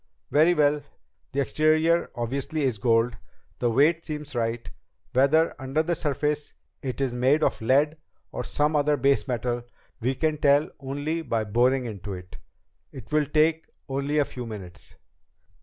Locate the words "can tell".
10.15-10.71